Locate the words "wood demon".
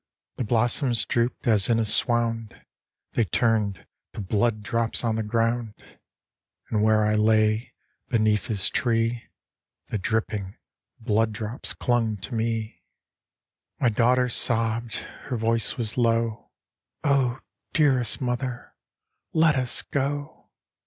13.77-13.77